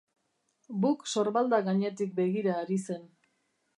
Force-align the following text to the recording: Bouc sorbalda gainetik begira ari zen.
Bouc 0.85 1.03
sorbalda 1.13 1.59
gainetik 1.67 2.17
begira 2.21 2.57
ari 2.63 2.79
zen. 2.89 3.05